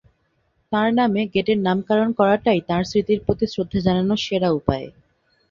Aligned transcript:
তাঁর 0.71 0.89
নামে 0.93 1.21
গেটের 1.33 1.59
নামকরণ 1.59 2.09
করাটাই 2.19 2.59
তাঁর 2.69 2.83
স্মৃতির 2.83 3.19
প্রতি 3.25 3.45
শ্রদ্ধা 3.47 3.79
জানানোর 3.87 4.19
সেরা 4.25 4.49
উপায়। 4.51 4.87